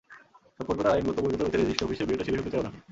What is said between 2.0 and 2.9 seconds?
বিয়েটা সেরে ফেলতে চায় ওরা।